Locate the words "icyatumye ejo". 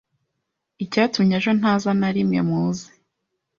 0.83-1.51